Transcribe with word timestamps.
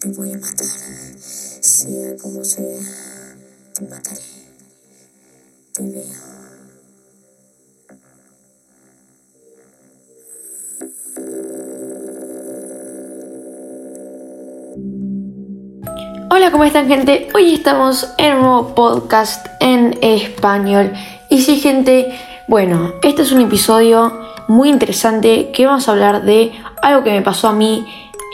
Te 0.00 0.08
voy 0.12 0.32
a 0.32 0.38
matar, 0.38 0.66
sea 1.18 2.16
como 2.22 2.44
sea, 2.44 2.78
te 3.74 3.84
mataré. 3.88 4.20
Te 5.72 5.82
veo. 5.82 6.36
Hola, 16.30 16.50
¿cómo 16.50 16.64
están 16.64 16.86
gente? 16.86 17.28
Hoy 17.34 17.54
estamos 17.54 18.08
en 18.18 18.34
un 18.34 18.42
nuevo 18.42 18.74
podcast 18.74 19.46
en 19.60 19.98
español. 20.02 20.92
Y 21.30 21.42
sí, 21.42 21.60
gente, 21.60 22.16
bueno, 22.48 22.94
este 23.02 23.22
es 23.22 23.32
un 23.32 23.40
episodio 23.40 24.12
muy 24.46 24.68
interesante 24.68 25.50
que 25.52 25.66
vamos 25.66 25.88
a 25.88 25.92
hablar 25.92 26.22
de 26.22 26.52
algo 26.80 27.02
que 27.02 27.10
me 27.10 27.22
pasó 27.22 27.48
a 27.48 27.52
mí 27.52 27.84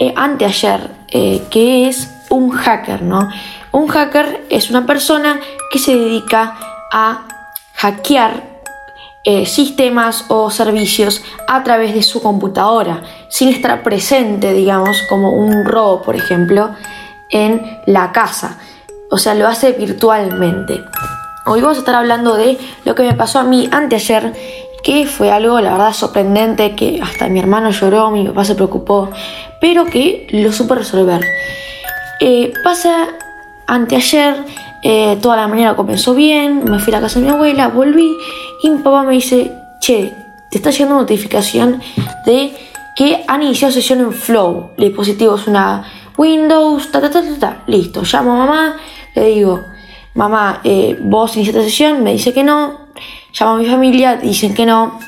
eh, 0.00 0.12
anteayer, 0.14 0.90
eh, 1.08 1.42
que 1.50 1.88
es 1.88 2.10
un 2.28 2.50
hacker, 2.50 3.02
¿no? 3.02 3.28
Un 3.72 3.88
hacker 3.88 4.46
es 4.50 4.68
una 4.68 4.84
persona 4.84 5.40
que 5.70 5.78
se 5.78 5.96
dedica 5.96 6.56
a 6.92 7.22
hackear 7.74 8.60
eh, 9.24 9.46
sistemas 9.46 10.26
o 10.28 10.50
servicios 10.50 11.22
a 11.48 11.62
través 11.62 11.94
de 11.94 12.02
su 12.02 12.20
computadora, 12.20 13.02
sin 13.28 13.48
estar 13.48 13.82
presente, 13.82 14.52
digamos, 14.52 15.02
como 15.08 15.32
un 15.32 15.64
robo, 15.64 16.02
por 16.02 16.16
ejemplo, 16.16 16.70
en 17.30 17.78
la 17.86 18.12
casa. 18.12 18.58
O 19.10 19.16
sea, 19.16 19.34
lo 19.34 19.46
hace 19.48 19.72
virtualmente. 19.72 20.82
Hoy 21.44 21.60
vamos 21.60 21.78
a 21.78 21.80
estar 21.80 21.96
hablando 21.96 22.36
de 22.36 22.56
lo 22.84 22.94
que 22.94 23.02
me 23.02 23.14
pasó 23.14 23.40
a 23.40 23.42
mí 23.42 23.68
anteayer, 23.72 24.32
que 24.84 25.06
fue 25.06 25.32
algo, 25.32 25.60
la 25.60 25.72
verdad, 25.72 25.92
sorprendente, 25.92 26.76
que 26.76 27.00
hasta 27.02 27.28
mi 27.28 27.40
hermano 27.40 27.70
lloró, 27.70 28.12
mi 28.12 28.24
papá 28.28 28.44
se 28.44 28.54
preocupó, 28.54 29.10
pero 29.60 29.84
que 29.86 30.28
lo 30.30 30.52
supe 30.52 30.76
resolver. 30.76 31.20
Eh, 32.20 32.52
pasa 32.62 33.08
anteayer, 33.66 34.36
eh, 34.84 35.18
toda 35.20 35.36
la 35.36 35.48
mañana 35.48 35.74
comenzó 35.74 36.14
bien, 36.14 36.62
me 36.64 36.78
fui 36.78 36.92
a 36.92 36.98
la 36.98 37.02
casa 37.02 37.18
de 37.18 37.26
mi 37.26 37.32
abuela, 37.32 37.66
volví 37.68 38.16
y 38.62 38.70
mi 38.70 38.78
papá 38.78 39.02
me 39.02 39.14
dice, 39.14 39.50
che, 39.80 40.12
te 40.48 40.58
está 40.58 40.70
llegando 40.70 40.96
notificación 40.96 41.82
de 42.24 42.52
que 42.94 43.24
han 43.26 43.42
iniciado 43.42 43.72
sesión 43.72 43.98
en 43.98 44.12
Flow. 44.12 44.70
El 44.76 44.84
dispositivo 44.84 45.34
es 45.34 45.48
una 45.48 45.84
Windows, 46.16 46.92
ta 46.92 47.00
ta 47.00 47.10
ta 47.10 47.20
ta, 47.20 47.38
ta. 47.40 47.62
listo. 47.66 48.02
Llamo 48.04 48.32
a 48.34 48.46
mamá, 48.46 48.76
le 49.14 49.26
digo, 49.26 49.60
mamá, 50.14 50.60
eh, 50.64 50.98
vos 51.00 51.36
iniciaste 51.36 51.64
sesión, 51.64 52.02
me 52.02 52.12
dice 52.12 52.32
que 52.32 52.44
no. 52.44 52.80
Llamo 53.38 53.52
a 53.52 53.56
mi 53.56 53.66
familia, 53.66 54.16
dicen 54.16 54.54
que 54.54 54.66
no. 54.66 54.98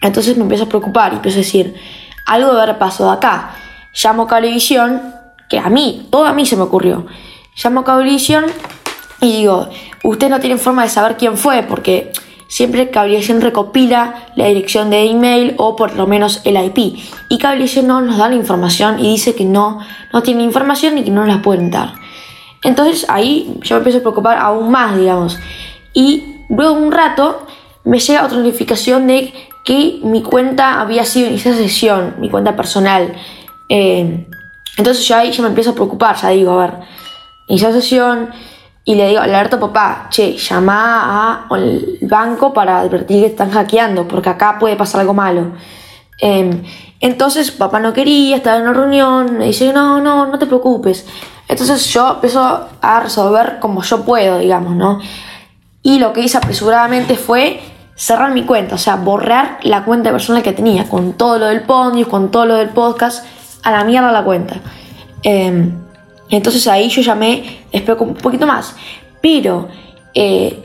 Entonces 0.00 0.36
me 0.36 0.42
empiezo 0.42 0.64
a 0.64 0.68
preocupar 0.68 1.12
y 1.12 1.16
empiezo 1.16 1.38
a 1.38 1.42
decir, 1.42 1.74
algo 2.26 2.48
debe 2.50 2.62
haber 2.62 2.78
pasado 2.78 3.10
acá. 3.10 3.54
Llamo 4.02 4.22
a 4.22 4.26
Cablevisión, 4.26 5.14
que 5.48 5.58
a 5.58 5.68
mí, 5.68 6.08
todo 6.10 6.26
a 6.26 6.32
mí 6.32 6.46
se 6.46 6.56
me 6.56 6.62
ocurrió. 6.62 7.06
Llamo 7.62 7.80
a 7.80 7.84
Cablevisión 7.84 8.44
y 9.20 9.38
digo, 9.38 9.68
usted 10.02 10.28
no 10.28 10.40
tienen 10.40 10.58
forma 10.58 10.82
de 10.82 10.88
saber 10.88 11.16
quién 11.16 11.36
fue, 11.36 11.62
porque 11.62 12.12
siempre 12.48 12.90
Cablevisión 12.90 13.40
recopila 13.40 14.26
la 14.36 14.46
dirección 14.46 14.90
de 14.90 15.04
email 15.10 15.54
o 15.58 15.76
por 15.76 15.94
lo 15.96 16.06
menos 16.06 16.42
el 16.44 16.56
IP. 16.56 16.98
Y 17.28 17.38
Cablevisión 17.38 17.86
no 17.86 18.00
nos 18.00 18.18
da 18.18 18.28
la 18.28 18.36
información 18.36 18.98
y 19.00 19.10
dice 19.10 19.34
que 19.34 19.44
no, 19.44 19.80
no 20.12 20.22
tiene 20.22 20.42
información 20.42 20.98
y 20.98 21.04
que 21.04 21.10
no 21.10 21.24
nos 21.24 21.36
la 21.36 21.42
pueden 21.42 21.70
dar. 21.70 22.05
Entonces 22.66 23.06
ahí 23.08 23.58
yo 23.62 23.76
me 23.76 23.78
empiezo 23.78 23.98
a 23.98 24.00
preocupar 24.00 24.38
aún 24.38 24.72
más, 24.72 24.96
digamos. 24.96 25.38
Y 25.94 26.42
luego 26.48 26.74
un 26.74 26.90
rato 26.90 27.46
me 27.84 28.00
llega 28.00 28.24
otra 28.24 28.38
notificación 28.38 29.06
de 29.06 29.32
que 29.64 30.00
mi 30.02 30.20
cuenta 30.20 30.80
había 30.80 31.04
sido 31.04 31.28
iniciada 31.28 31.56
sesión, 31.56 32.16
mi 32.18 32.28
cuenta 32.28 32.56
personal. 32.56 33.14
Eh, 33.68 34.26
entonces 34.76 35.06
yo 35.06 35.16
ahí 35.16 35.30
ya 35.30 35.42
me 35.42 35.48
empiezo 35.48 35.70
a 35.70 35.74
preocupar, 35.74 36.16
ya 36.16 36.30
digo, 36.30 36.58
a 36.58 36.66
ver, 36.66 36.74
inicia 37.46 37.70
sesión 37.70 38.30
y 38.84 38.96
le 38.96 39.10
digo, 39.10 39.20
alerta 39.20 39.60
papá, 39.60 40.08
che, 40.10 40.36
llama 40.36 41.46
al 41.48 41.98
banco 42.02 42.52
para 42.52 42.80
advertir 42.80 43.20
que 43.20 43.26
están 43.26 43.52
hackeando, 43.52 44.08
porque 44.08 44.28
acá 44.28 44.58
puede 44.58 44.74
pasar 44.74 45.02
algo 45.02 45.14
malo. 45.14 45.52
Eh, 46.18 46.62
entonces 47.00 47.50
papá 47.50 47.78
no 47.80 47.92
quería, 47.92 48.36
estaba 48.36 48.56
en 48.56 48.62
una 48.62 48.72
reunión, 48.72 49.38
me 49.38 49.46
dice, 49.46 49.72
no, 49.72 50.00
no, 50.00 50.26
no 50.26 50.38
te 50.38 50.46
preocupes. 50.46 51.06
Entonces 51.48 51.86
yo 51.92 52.14
empiezo 52.14 52.68
a 52.80 53.00
resolver 53.00 53.58
como 53.60 53.82
yo 53.82 54.04
puedo, 54.04 54.38
digamos, 54.38 54.74
¿no? 54.74 55.00
Y 55.82 55.98
lo 55.98 56.12
que 56.12 56.22
hice 56.22 56.38
apresuradamente 56.38 57.16
fue 57.16 57.60
cerrar 57.94 58.32
mi 58.32 58.44
cuenta, 58.44 58.74
o 58.74 58.78
sea, 58.78 58.96
borrar 58.96 59.58
la 59.62 59.84
cuenta 59.84 60.10
personal 60.10 60.42
que 60.42 60.52
tenía, 60.52 60.88
con 60.88 61.14
todo 61.14 61.38
lo 61.38 61.46
del 61.46 61.62
Ponius, 61.62 62.08
con 62.08 62.30
todo 62.30 62.44
lo 62.46 62.56
del 62.56 62.70
podcast, 62.70 63.24
a 63.62 63.70
la 63.70 63.84
mierda 63.84 64.12
la 64.12 64.24
cuenta. 64.24 64.56
Eh, 65.22 65.70
entonces 66.28 66.66
ahí 66.66 66.88
yo 66.88 67.02
llamé, 67.02 67.64
espero 67.72 67.98
un 68.00 68.14
poquito 68.14 68.46
más. 68.46 68.74
Pero 69.20 69.68
eh, 70.14 70.62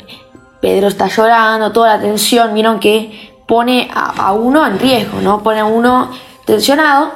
Pedro 0.60 0.88
está 0.88 1.08
llorando, 1.08 1.72
toda 1.72 1.98
la 1.98 2.02
tensión, 2.02 2.54
vieron 2.54 2.80
que 2.80 3.31
pone 3.46 3.90
a, 3.94 4.32
uno 4.34 4.66
en 4.66 4.80
riesgo, 4.80 5.22
¿no? 5.22 5.44
Pone 5.44 5.60
a 5.60 5.66
uno 5.66 6.12
tensionado. 6.46 7.12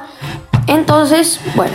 Entonces, 0.66 1.40
bueno, 1.54 1.74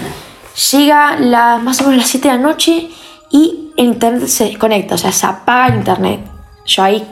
llega 0.71 1.17
la, 1.19 1.57
más 1.57 1.81
o 1.81 1.85
menos 1.85 1.97
las 1.97 2.09
7 2.09 2.27
de 2.27 2.33
la 2.35 2.41
noche 2.41 2.89
y 3.31 3.71
el 3.77 3.85
internet 3.85 4.27
se 4.27 4.45
desconecta, 4.45 4.95
o 4.95 4.97
sea, 4.97 5.11
se 5.11 5.25
apaga 5.25 5.67
el 5.67 5.75
internet. 5.75 6.21
Yo 6.65 6.83
ahí, 6.83 7.07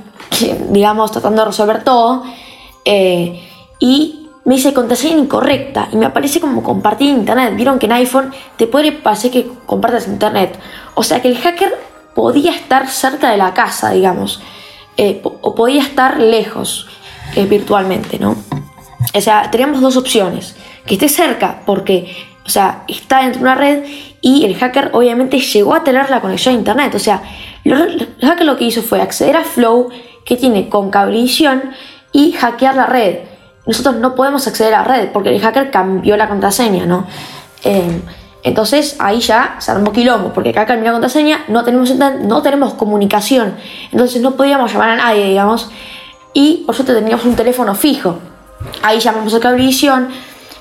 digamos, 0.69 1.11
tratando 1.11 1.41
de 1.41 1.47
resolver 1.47 1.83
todo. 1.83 2.23
Eh, 2.85 3.47
y 3.79 4.27
me 4.45 4.55
dice 4.55 4.73
contraseña 4.73 5.17
incorrecta 5.17 5.89
y 5.91 5.95
me 5.95 6.05
aparece 6.05 6.39
como 6.39 6.63
compartir 6.63 7.09
internet. 7.09 7.55
Vieron 7.55 7.79
que 7.79 7.85
en 7.85 7.93
iPhone 7.93 8.33
te 8.57 8.67
puede 8.67 8.91
parecer 8.91 9.31
que 9.31 9.47
compartas 9.65 10.07
internet. 10.07 10.59
O 10.95 11.03
sea 11.03 11.21
que 11.21 11.29
el 11.29 11.37
hacker 11.37 11.73
podía 12.15 12.51
estar 12.51 12.89
cerca 12.89 13.31
de 13.31 13.37
la 13.37 13.53
casa, 13.53 13.91
digamos. 13.91 14.41
Eh, 14.97 15.21
o 15.23 15.55
podía 15.55 15.81
estar 15.81 16.19
lejos 16.19 16.87
eh, 17.35 17.45
virtualmente, 17.45 18.19
¿no? 18.19 18.35
O 19.13 19.21
sea, 19.21 19.49
teníamos 19.51 19.81
dos 19.81 19.97
opciones. 19.97 20.55
Que 20.85 20.95
esté 20.95 21.07
cerca 21.09 21.61
porque, 21.65 22.15
o 22.45 22.49
sea, 22.49 22.83
está 22.87 23.21
dentro 23.21 23.39
de 23.39 23.43
una 23.43 23.55
red 23.55 23.83
y 24.21 24.45
el 24.45 24.55
hacker 24.55 24.89
obviamente 24.93 25.39
llegó 25.39 25.75
a 25.75 25.83
tener 25.83 26.09
la 26.09 26.21
conexión 26.21 26.55
a 26.55 26.57
internet. 26.57 26.95
O 26.95 26.99
sea, 26.99 27.21
el 27.63 28.15
hacker 28.21 28.45
lo 28.45 28.57
que 28.57 28.65
hizo 28.65 28.81
fue 28.81 29.01
acceder 29.01 29.37
a 29.37 29.43
Flow 29.43 29.89
que 30.25 30.35
tiene 30.35 30.69
con 30.69 30.89
cablevisión 30.89 31.71
y 32.11 32.31
hackear 32.31 32.75
la 32.75 32.85
red 32.87 33.19
nosotros 33.69 33.97
no 33.97 34.15
podemos 34.15 34.47
acceder 34.47 34.73
a 34.73 34.79
la 34.79 34.83
red 34.83 35.09
porque 35.11 35.29
el 35.29 35.39
hacker 35.39 35.69
cambió 35.69 36.17
la 36.17 36.27
contraseña, 36.27 36.87
¿no? 36.87 37.05
Eh, 37.63 38.01
entonces 38.41 38.95
ahí 38.97 39.19
ya 39.19 39.57
se 39.59 39.69
armó 39.69 39.91
quilombo, 39.91 40.33
porque 40.33 40.49
acá 40.49 40.65
cambió 40.65 40.85
la 40.85 40.93
contraseña, 40.93 41.43
no 41.49 41.63
tenemos, 41.63 41.93
no 41.93 42.41
tenemos 42.41 42.73
comunicación, 42.73 43.53
entonces 43.91 44.23
no 44.23 44.31
podíamos 44.31 44.73
llamar 44.73 44.89
a 44.89 44.95
nadie, 44.95 45.27
digamos, 45.27 45.69
y 46.33 46.65
suerte 46.65 46.93
teníamos 46.93 47.25
un 47.25 47.35
teléfono 47.35 47.75
fijo. 47.75 48.19
Ahí 48.83 48.99
llamamos 48.99 49.33
a 49.33 49.39
Cablevisión, 49.39 50.09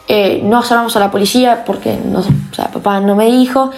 eh, 0.06 0.40
no 0.42 0.62
llamamos 0.62 0.96
a 0.96 1.00
la 1.00 1.10
policía 1.10 1.64
porque 1.64 1.98
no, 2.04 2.22
papá 2.72 3.00
no 3.00 3.14
me 3.14 3.26
dijo. 3.26 3.70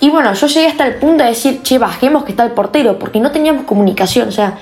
Y 0.00 0.10
bueno, 0.10 0.32
yo 0.34 0.46
llegué 0.46 0.68
hasta 0.68 0.86
el 0.86 0.96
punto 0.96 1.24
de 1.24 1.30
decir, 1.30 1.62
che, 1.62 1.78
bajemos 1.78 2.24
que 2.24 2.32
está 2.32 2.44
el 2.44 2.52
portero, 2.52 2.98
porque 2.98 3.18
no 3.18 3.30
teníamos 3.30 3.64
comunicación, 3.64 4.28
o 4.28 4.32
sea, 4.32 4.58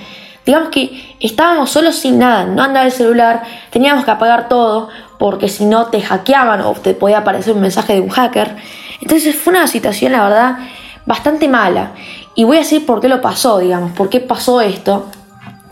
Digamos 0.47 0.69
que 0.69 1.17
estábamos 1.19 1.71
solos 1.71 1.97
sin 1.97 2.21
nada, 2.21 2.45
no 2.45 2.63
andaba 2.63 2.87
el 2.87 2.93
celular, 2.93 3.43
teníamos 3.71 4.05
que 4.05 4.13
apagar 4.13 4.49
todo 4.49 4.89
porque 5.19 5.49
si 5.49 5.65
no 5.65 5.87
te 5.87 6.01
hackeaban 6.01 6.61
o 6.61 6.73
te 6.75 6.95
podía 6.95 7.19
aparecer 7.19 7.53
un 7.53 7.61
mensaje 7.61 7.95
de 7.95 8.01
un 8.01 8.11
hacker. 8.11 8.55
Entonces 9.01 9.35
fue 9.35 9.53
una 9.53 9.67
situación, 9.67 10.13
la 10.13 10.23
verdad, 10.23 10.59
bastante 11.05 11.49
mala. 11.49 11.95
Y 12.37 12.45
voy 12.45 12.59
a 12.59 12.61
decir 12.61 12.87
por 12.87 13.01
qué 13.01 13.09
lo 13.09 13.21
pasó, 13.21 13.59
digamos, 13.59 13.91
por 13.91 14.09
qué 14.09 14.21
pasó 14.21 14.61
esto. 14.61 15.07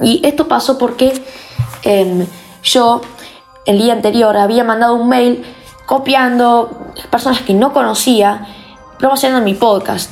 Y 0.00 0.20
esto 0.24 0.48
pasó 0.48 0.78
porque 0.78 1.22
eh, 1.84 2.26
yo 2.62 3.00
el 3.66 3.78
día 3.78 3.92
anterior 3.92 4.36
había 4.36 4.64
mandado 4.64 4.94
un 4.94 5.08
mail 5.08 5.44
copiando 5.86 6.92
personas 7.10 7.40
que 7.42 7.54
no 7.54 7.72
conocía, 7.72 8.46
promocionando 8.98 9.44
mi 9.44 9.54
podcast 9.54 10.10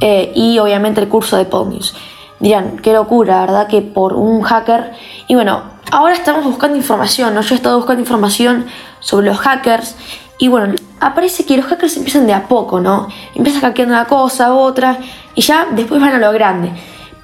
eh, 0.00 0.32
y 0.34 0.58
obviamente 0.58 1.00
el 1.00 1.08
curso 1.08 1.36
de 1.36 1.44
Podnews 1.44 1.94
dirán, 2.42 2.78
qué 2.78 2.92
locura, 2.92 3.40
¿verdad? 3.42 3.68
Que 3.68 3.80
por 3.80 4.14
un 4.14 4.42
hacker. 4.42 4.92
Y 5.28 5.36
bueno, 5.36 5.62
ahora 5.92 6.12
estamos 6.12 6.44
buscando 6.44 6.76
información, 6.76 7.34
¿no? 7.34 7.40
Yo 7.40 7.54
he 7.54 7.56
estado 7.56 7.76
buscando 7.76 8.02
información 8.02 8.66
sobre 8.98 9.26
los 9.26 9.38
hackers. 9.38 9.94
Y 10.38 10.48
bueno, 10.48 10.74
aparece 10.98 11.46
que 11.46 11.56
los 11.56 11.66
hackers 11.66 11.96
empiezan 11.96 12.26
de 12.26 12.34
a 12.34 12.48
poco, 12.48 12.80
¿no? 12.80 13.06
Empiezan 13.36 13.62
hackeando 13.62 13.94
una 13.94 14.06
cosa, 14.06 14.54
otra, 14.54 14.98
y 15.36 15.40
ya 15.40 15.68
después 15.70 16.00
van 16.00 16.14
a 16.14 16.18
lo 16.18 16.32
grande. 16.32 16.72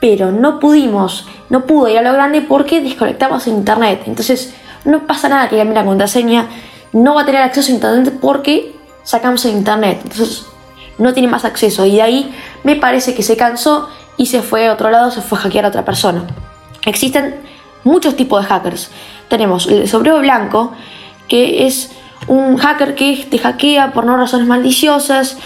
Pero 0.00 0.30
no 0.30 0.60
pudimos, 0.60 1.26
no 1.48 1.66
pudo 1.66 1.88
ir 1.88 1.98
a 1.98 2.02
lo 2.02 2.12
grande 2.12 2.42
porque 2.42 2.80
desconectamos 2.80 3.46
el 3.46 3.54
internet. 3.54 4.02
Entonces, 4.06 4.54
no 4.84 5.06
pasa 5.06 5.28
nada 5.28 5.48
que 5.48 5.56
cambie 5.56 5.74
la 5.74 5.84
contraseña, 5.84 6.48
no 6.92 7.14
va 7.14 7.22
a 7.22 7.26
tener 7.26 7.42
acceso 7.42 7.72
a 7.72 7.74
internet 7.74 8.14
porque 8.20 8.74
sacamos 9.02 9.44
el 9.44 9.52
internet. 9.52 10.00
Entonces, 10.02 10.46
no 10.98 11.14
tiene 11.14 11.28
más 11.28 11.44
acceso. 11.44 11.86
Y 11.86 11.96
de 11.96 12.02
ahí 12.02 12.34
me 12.64 12.76
parece 12.76 13.14
que 13.14 13.22
se 13.22 13.36
cansó 13.36 13.88
y 14.16 14.26
se 14.26 14.42
fue 14.42 14.68
a 14.68 14.72
otro 14.72 14.90
lado, 14.90 15.10
se 15.10 15.22
fue 15.22 15.38
a 15.38 15.42
hackear 15.42 15.64
a 15.64 15.68
otra 15.68 15.84
persona. 15.84 16.24
Existen 16.84 17.36
muchos 17.84 18.16
tipos 18.16 18.42
de 18.42 18.48
hackers. 18.48 18.90
tenemos 19.28 19.66
el 19.66 19.88
sombrero 19.88 20.18
blanco, 20.20 20.72
que 21.28 21.66
es 21.66 21.90
un 22.26 22.56
hacker 22.56 22.94
que 22.94 23.26
te 23.30 23.38
hackea 23.38 23.92
por 23.92 24.04
no 24.04 24.16
razones 24.16 24.46
maliciosas, 24.46 25.38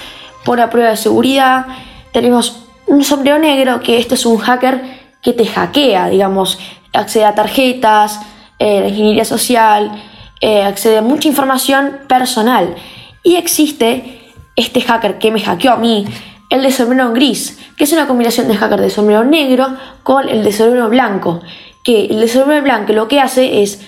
por 0.44 0.58
la 0.58 0.70
prueba 0.70 0.90
de 0.90 0.96
seguridad. 0.96 1.66
Tenemos 2.12 2.61
un 2.86 3.04
sombrero 3.04 3.38
negro, 3.38 3.80
que 3.80 3.98
este 3.98 4.14
es 4.14 4.26
un 4.26 4.38
hacker 4.38 4.82
que 5.22 5.32
te 5.32 5.46
hackea, 5.46 6.08
digamos, 6.08 6.58
accede 6.92 7.24
a 7.24 7.34
tarjetas, 7.34 8.20
eh, 8.58 8.86
ingeniería 8.88 9.24
social, 9.24 9.92
eh, 10.40 10.62
accede 10.62 10.98
a 10.98 11.02
mucha 11.02 11.28
información 11.28 12.00
personal. 12.08 12.74
Y 13.22 13.36
existe 13.36 14.20
este 14.56 14.80
hacker 14.80 15.18
que 15.18 15.30
me 15.30 15.40
hackeó 15.40 15.72
a 15.72 15.76
mí, 15.76 16.04
el 16.50 16.62
de 16.62 16.70
sombrero 16.70 17.12
gris, 17.12 17.58
que 17.76 17.84
es 17.84 17.92
una 17.92 18.06
combinación 18.06 18.48
de 18.48 18.56
hacker 18.56 18.80
de 18.80 18.90
sombrero 18.90 19.24
negro 19.24 19.68
con 20.02 20.28
el 20.28 20.44
de 20.44 20.52
sombrero 20.52 20.88
blanco. 20.88 21.40
Que 21.84 22.06
el 22.06 22.20
de 22.20 22.28
sombrero 22.28 22.62
blanco 22.62 22.92
lo 22.92 23.08
que 23.08 23.20
hace 23.20 23.62
es 23.62 23.80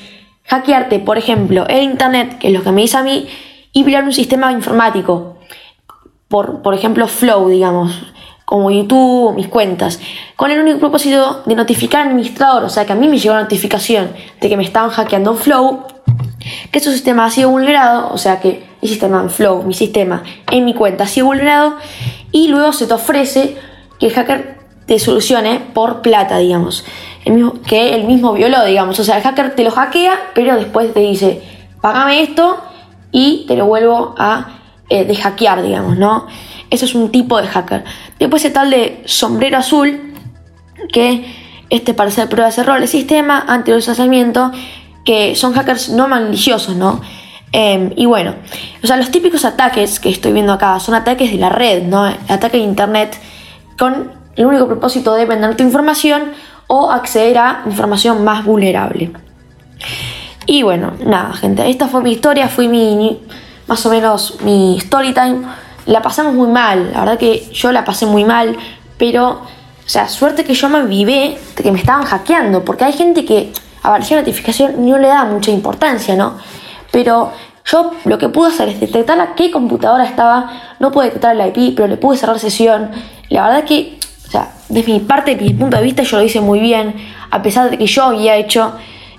hackearte, 0.46 0.98
por 1.00 1.18
ejemplo, 1.18 1.66
el 1.68 1.82
internet, 1.82 2.38
que 2.38 2.48
es 2.48 2.52
lo 2.54 2.62
que 2.62 2.72
me 2.72 2.82
dice 2.82 2.96
a 2.96 3.02
mí, 3.02 3.26
y 3.72 3.82
violar 3.82 4.04
un 4.04 4.12
sistema 4.12 4.52
informático. 4.52 5.36
Por, 6.28 6.62
por 6.62 6.74
ejemplo, 6.74 7.06
Flow, 7.06 7.48
digamos, 7.48 8.14
como 8.44 8.70
YouTube 8.70 9.34
mis 9.34 9.48
cuentas, 9.48 10.00
con 10.36 10.50
el 10.50 10.60
único 10.60 10.78
propósito 10.78 11.42
de 11.46 11.54
notificar 11.54 12.02
al 12.02 12.08
administrador, 12.08 12.64
o 12.64 12.68
sea 12.68 12.84
que 12.84 12.92
a 12.92 12.96
mí 12.96 13.08
me 13.08 13.18
llegó 13.18 13.34
la 13.34 13.42
notificación 13.42 14.10
de 14.40 14.48
que 14.48 14.56
me 14.56 14.64
estaban 14.64 14.90
hackeando 14.90 15.34
Flow, 15.34 15.84
que 16.70 16.80
su 16.80 16.92
sistema 16.92 17.24
ha 17.24 17.30
sido 17.30 17.50
vulnerado, 17.50 18.12
o 18.12 18.18
sea 18.18 18.40
que 18.40 18.66
mi 18.82 18.88
sistema 18.88 19.28
Flow, 19.28 19.62
mi 19.62 19.74
sistema 19.74 20.22
en 20.50 20.64
mi 20.64 20.74
cuenta 20.74 21.04
ha 21.04 21.06
sido 21.08 21.26
vulnerado, 21.26 21.76
y 22.32 22.48
luego 22.48 22.72
se 22.72 22.86
te 22.86 22.94
ofrece 22.94 23.56
que 23.98 24.06
el 24.06 24.12
hacker 24.12 24.58
te 24.86 24.98
solucione 24.98 25.60
por 25.72 26.02
plata, 26.02 26.36
digamos, 26.36 26.84
que 27.66 27.94
el 27.94 28.04
mismo 28.04 28.34
violó, 28.34 28.64
digamos, 28.64 28.98
o 29.00 29.04
sea, 29.04 29.16
el 29.16 29.22
hacker 29.22 29.54
te 29.54 29.64
lo 29.64 29.70
hackea, 29.70 30.12
pero 30.34 30.56
después 30.56 30.92
te 30.92 31.00
dice, 31.00 31.42
págame 31.80 32.22
esto 32.22 32.58
y 33.10 33.46
te 33.48 33.56
lo 33.56 33.66
vuelvo 33.66 34.14
a 34.18 34.58
eh, 34.90 35.14
hackear, 35.14 35.62
digamos, 35.62 35.96
¿no? 35.96 36.26
Eso 36.74 36.86
es 36.86 36.96
un 36.96 37.12
tipo 37.12 37.40
de 37.40 37.46
hacker. 37.46 37.84
Después 38.18 38.44
el 38.44 38.52
tal 38.52 38.68
de 38.68 39.00
sombrero 39.04 39.58
azul, 39.58 40.12
que 40.92 41.24
este 41.70 41.94
para 41.94 42.08
hacer 42.08 42.28
pruebas 42.28 42.56
de 42.56 42.62
error 42.62 42.80
del 42.80 42.88
sistema, 42.88 43.44
anti-lanzamiento, 43.46 44.50
que 45.04 45.36
son 45.36 45.52
hackers 45.52 45.90
no 45.90 46.08
maliciosos, 46.08 46.74
¿no? 46.74 47.00
Em, 47.52 47.92
y 47.94 48.06
bueno, 48.06 48.34
o 48.82 48.86
sea, 48.88 48.96
los 48.96 49.12
típicos 49.12 49.44
ataques 49.44 50.00
que 50.00 50.08
estoy 50.08 50.32
viendo 50.32 50.52
acá 50.52 50.80
son 50.80 50.96
ataques 50.96 51.30
de 51.30 51.38
la 51.38 51.48
red, 51.48 51.84
¿no? 51.84 52.02
Ataque 52.28 52.56
de 52.56 52.64
internet 52.64 53.20
con 53.78 54.10
el 54.34 54.46
único 54.46 54.66
propósito 54.66 55.14
de 55.14 55.26
vender 55.26 55.56
tu 55.56 55.62
información 55.62 56.32
o 56.66 56.90
acceder 56.90 57.38
a 57.38 57.62
información 57.66 58.24
más 58.24 58.44
vulnerable. 58.44 59.12
Y 60.46 60.64
bueno, 60.64 60.94
nada, 61.06 61.34
gente, 61.34 61.70
esta 61.70 61.86
fue 61.86 62.02
mi 62.02 62.10
historia, 62.10 62.48
fue 62.48 62.66
mi, 62.66 63.20
más 63.68 63.86
o 63.86 63.90
menos 63.90 64.38
mi 64.42 64.76
story 64.78 65.14
time 65.14 65.42
la 65.86 66.02
pasamos 66.02 66.34
muy 66.34 66.48
mal, 66.48 66.92
la 66.92 67.00
verdad 67.00 67.18
que 67.18 67.48
yo 67.52 67.72
la 67.72 67.84
pasé 67.84 68.06
muy 68.06 68.24
mal, 68.24 68.56
pero, 68.96 69.28
o 69.30 69.88
sea, 69.88 70.08
suerte 70.08 70.44
que 70.44 70.54
yo 70.54 70.68
me 70.68 70.82
vivé 70.84 71.38
de 71.56 71.62
que 71.62 71.70
me 71.70 71.78
estaban 71.78 72.04
hackeando, 72.04 72.64
porque 72.64 72.84
hay 72.84 72.92
gente 72.92 73.24
que 73.24 73.52
a 73.82 73.90
la 73.90 73.98
notificación 73.98 74.86
no 74.86 74.98
le 74.98 75.08
da 75.08 75.24
mucha 75.24 75.50
importancia, 75.50 76.16
¿no? 76.16 76.38
Pero 76.90 77.32
yo 77.66 77.92
lo 78.04 78.18
que 78.18 78.28
pude 78.28 78.48
hacer 78.48 78.68
es 78.68 78.80
detectar 78.80 79.20
a 79.20 79.34
qué 79.34 79.50
computadora 79.50 80.04
estaba, 80.04 80.50
no 80.80 80.90
pude 80.90 81.06
detectar 81.06 81.36
la 81.36 81.48
IP, 81.48 81.74
pero 81.76 81.88
le 81.88 81.96
pude 81.96 82.16
cerrar 82.16 82.38
sesión. 82.38 82.90
La 83.28 83.46
verdad 83.46 83.64
que, 83.64 83.98
o 84.26 84.30
sea, 84.30 84.52
desde 84.68 84.92
mi 84.92 85.00
parte, 85.00 85.34
desde 85.34 85.52
mi 85.52 85.58
punto 85.58 85.76
de 85.76 85.82
vista, 85.82 86.02
yo 86.02 86.16
lo 86.16 86.22
hice 86.22 86.40
muy 86.40 86.60
bien, 86.60 86.94
a 87.30 87.42
pesar 87.42 87.70
de 87.70 87.76
que 87.76 87.86
yo 87.86 88.04
había 88.04 88.36
hecho 88.36 88.72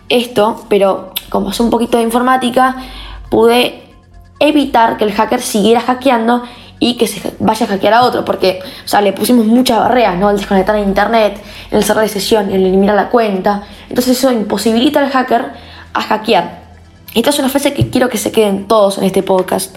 esto, 0.10 0.66
pero 0.68 1.12
como 1.30 1.52
es 1.52 1.60
un 1.60 1.70
poquito 1.70 1.98
de 1.98 2.04
informática, 2.04 2.76
pude 3.30 3.85
evitar 4.40 4.98
que 4.98 5.06
el 5.06 5.14
hacker 5.14 5.42
siguiera 5.42 5.82
hackeando 5.82 6.44
y 6.80 6.98
que 6.98 7.08
se 7.08 7.34
vaya 7.40 7.66
a 7.66 7.70
hackear 7.70 7.94
a 7.94 8.04
otro, 8.04 8.26
porque 8.26 8.60
o 8.84 8.88
sea, 8.88 9.02
le 9.02 9.14
pusimos 9.14 9.46
muchas 9.46 9.80
barreras, 9.80 10.18
¿no? 10.18 10.30
El 10.30 10.38
desconectar 10.38 10.76
a 10.76 10.80
internet, 10.80 11.42
el 11.72 11.84
cerrar 11.84 12.04
de 12.04 12.10
sesión, 12.10 12.52
el 12.52 12.66
eliminar 12.66 12.96
la 12.96 13.10
cuenta. 13.10 13.64
Entonces 13.90 14.18
eso 14.18 14.32
imposibilita 14.32 15.00
al 15.00 15.10
hacker 15.10 15.54
a 15.94 16.02
hackear. 16.02 16.66
Esta 17.14 17.30
es 17.30 17.40
una 17.40 17.50
frase 17.50 17.74
que 17.74 17.90
quiero 17.90 18.10
que 18.10 18.18
se 18.18 18.32
queden 18.32 18.68
todos 18.68 18.98
en 18.98 19.06
este 19.06 19.24
podcast. 19.24 19.76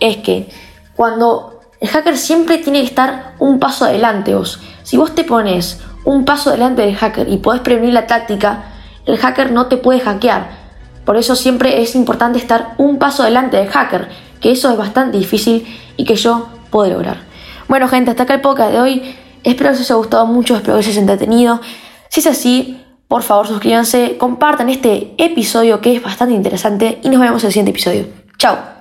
Es 0.00 0.16
que 0.18 0.48
cuando 0.96 1.60
el 1.80 1.88
hacker 1.88 2.16
siempre 2.16 2.58
tiene 2.58 2.80
que 2.80 2.86
estar 2.86 3.34
un 3.38 3.58
paso 3.58 3.84
adelante 3.84 4.34
vos. 4.34 4.58
Si 4.82 4.96
vos 4.96 5.14
te 5.14 5.24
pones 5.24 5.80
un 6.04 6.24
paso 6.24 6.48
adelante 6.48 6.82
del 6.82 6.96
hacker 6.96 7.28
y 7.28 7.36
podés 7.36 7.60
prevenir 7.60 7.92
la 7.92 8.06
táctica, 8.06 8.64
el 9.04 9.18
hacker 9.18 9.52
no 9.52 9.66
te 9.66 9.76
puede 9.76 10.00
hackear 10.00 10.57
por 11.08 11.16
eso 11.16 11.34
siempre 11.34 11.80
es 11.80 11.94
importante 11.94 12.38
estar 12.38 12.74
un 12.76 12.98
paso 12.98 13.22
adelante 13.22 13.56
del 13.56 13.68
hacker, 13.68 14.10
que 14.42 14.52
eso 14.52 14.70
es 14.70 14.76
bastante 14.76 15.16
difícil 15.16 15.66
y 15.96 16.04
que 16.04 16.16
yo 16.16 16.50
puedo 16.68 16.92
lograr. 16.92 17.20
Bueno 17.66 17.88
gente, 17.88 18.10
hasta 18.10 18.24
acá 18.24 18.34
el 18.34 18.42
podcast 18.42 18.72
de 18.72 18.78
hoy. 18.78 19.16
Espero 19.42 19.70
que 19.70 19.76
os 19.76 19.80
haya 19.80 19.94
gustado 19.94 20.26
mucho, 20.26 20.54
espero 20.54 20.74
que 20.74 20.80
os 20.80 20.86
haya 20.86 21.00
entretenido. 21.00 21.62
Si 22.10 22.20
es 22.20 22.26
así, 22.26 22.84
por 23.08 23.22
favor 23.22 23.46
suscríbanse, 23.46 24.18
compartan 24.18 24.68
este 24.68 25.14
episodio 25.16 25.80
que 25.80 25.96
es 25.96 26.02
bastante 26.02 26.34
interesante 26.34 26.98
y 27.02 27.08
nos 27.08 27.22
vemos 27.22 27.42
en 27.42 27.46
el 27.46 27.52
siguiente 27.54 27.70
episodio. 27.70 28.04
Chao. 28.36 28.77